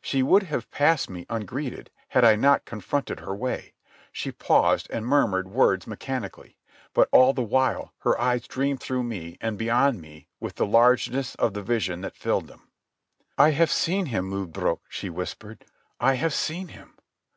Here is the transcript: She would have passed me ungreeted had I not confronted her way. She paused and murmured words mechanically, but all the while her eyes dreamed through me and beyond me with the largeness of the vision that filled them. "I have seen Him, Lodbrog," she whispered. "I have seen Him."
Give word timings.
She 0.00 0.22
would 0.22 0.44
have 0.44 0.70
passed 0.70 1.10
me 1.10 1.26
ungreeted 1.28 1.90
had 2.10 2.24
I 2.24 2.36
not 2.36 2.64
confronted 2.64 3.18
her 3.18 3.34
way. 3.34 3.72
She 4.12 4.30
paused 4.30 4.88
and 4.88 5.04
murmured 5.04 5.48
words 5.50 5.88
mechanically, 5.88 6.56
but 6.92 7.08
all 7.10 7.32
the 7.32 7.42
while 7.42 7.92
her 8.02 8.16
eyes 8.20 8.46
dreamed 8.46 8.78
through 8.78 9.02
me 9.02 9.36
and 9.40 9.58
beyond 9.58 10.00
me 10.00 10.28
with 10.38 10.54
the 10.54 10.64
largeness 10.64 11.34
of 11.34 11.54
the 11.54 11.62
vision 11.62 12.02
that 12.02 12.14
filled 12.16 12.46
them. 12.46 12.68
"I 13.36 13.50
have 13.50 13.72
seen 13.72 14.06
Him, 14.06 14.30
Lodbrog," 14.30 14.78
she 14.88 15.10
whispered. 15.10 15.64
"I 15.98 16.14
have 16.14 16.34
seen 16.34 16.68
Him." 16.68 16.94